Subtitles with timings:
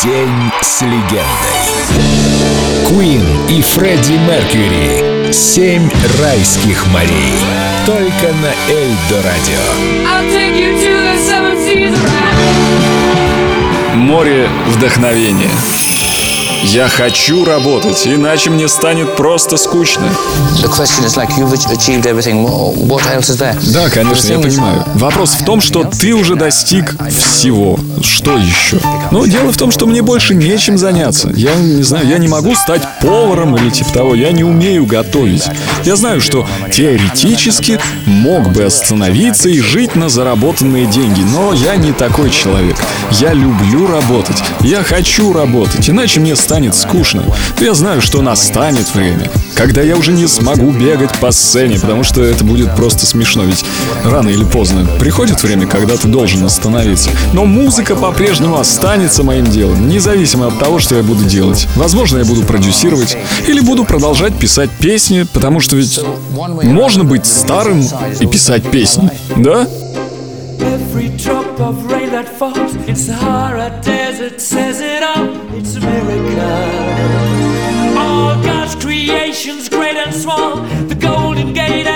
[0.00, 1.22] День с легендой.
[2.86, 5.32] Queen и Фредди Меркьюри.
[5.32, 5.88] Семь
[6.20, 7.34] райских морей.
[7.86, 9.60] Только на Эльдо Радио.
[13.94, 15.50] Море вдохновения.
[16.72, 20.08] Я хочу работать, иначе мне станет просто скучно.
[23.74, 24.82] Да, конечно, я понимаю.
[24.94, 27.78] Вопрос в том, что ты уже достиг всего.
[28.02, 28.78] Что еще?
[29.10, 31.30] Но дело в том, что мне больше нечем заняться.
[31.36, 34.14] Я не знаю, я не могу стать поваром или типа того.
[34.14, 35.44] Я не умею готовить.
[35.84, 41.92] Я знаю, что теоретически мог бы остановиться и жить на заработанные деньги, но я не
[41.92, 42.78] такой человек.
[43.10, 44.42] Я люблю работать.
[44.60, 47.22] Я хочу работать, иначе мне станет скучно.
[47.60, 52.22] Я знаю, что настанет время, когда я уже не смогу бегать по сцене, потому что
[52.22, 53.64] это будет просто смешно, ведь
[54.04, 57.10] рано или поздно приходит время, когда ты должен остановиться.
[57.32, 61.66] Но музыка по-прежнему останется моим делом, независимо от того, что я буду делать.
[61.76, 66.00] Возможно, я буду продюсировать или буду продолжать писать песни, потому что ведь
[66.62, 67.84] можно быть старым
[68.20, 69.66] и писать песни, да?
[71.62, 75.28] Of rain that falls in Sahara Desert says it all.
[75.54, 76.40] It's a miracle.
[77.98, 80.56] All God's creations, great and small,
[80.88, 81.86] the Golden Gate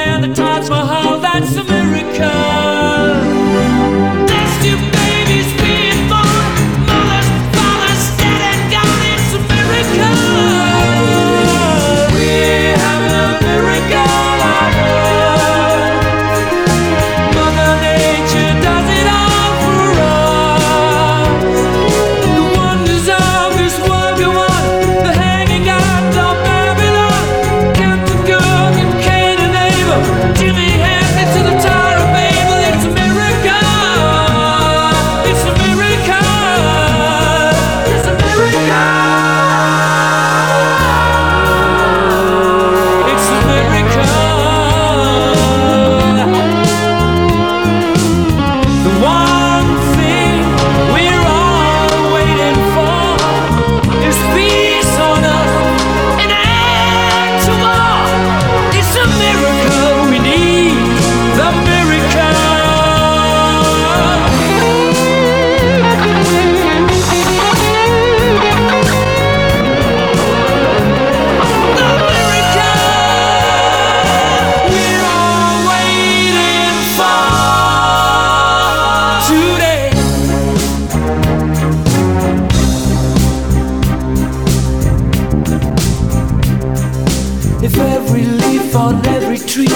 [87.79, 89.69] every leaf on every tree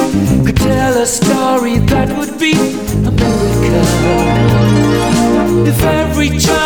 [0.44, 2.52] could tell a story, that would be
[3.06, 3.80] America.
[5.68, 6.59] If every child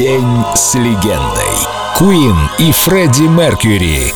[0.00, 1.44] День с легендой.
[1.98, 4.14] Queen и Фредди Меркьюри.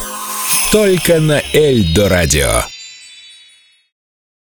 [0.73, 2.74] Только на Эльдо Радио.